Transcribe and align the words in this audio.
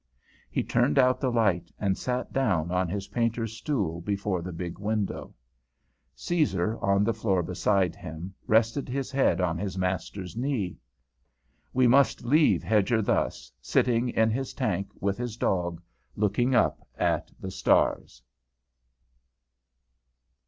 He 0.49 0.63
turned 0.63 0.97
out 0.97 1.21
the 1.21 1.31
light 1.31 1.69
and 1.77 1.95
sat 1.95 2.33
down 2.33 2.71
on 2.71 2.89
his 2.89 3.09
painter's 3.09 3.53
stool 3.55 4.01
before 4.01 4.41
the 4.41 4.51
big 4.51 4.79
window. 4.79 5.35
Caesar, 6.15 6.75
on 6.79 7.03
the 7.03 7.13
floor 7.13 7.43
beside 7.43 7.95
him, 7.95 8.33
rested 8.47 8.89
his 8.89 9.11
head 9.11 9.39
on 9.39 9.59
his 9.59 9.77
master's 9.77 10.35
knee. 10.35 10.77
We 11.71 11.85
must 11.85 12.25
leave 12.25 12.63
Hedger 12.63 13.03
thus, 13.03 13.51
sitting 13.61 14.09
in 14.09 14.31
his 14.31 14.55
tank 14.55 14.89
with 14.99 15.19
his 15.19 15.37
dog, 15.37 15.79
looking 16.15 16.55
up 16.55 16.81
at 16.97 17.29
the 17.39 17.51
stars. 17.51 18.23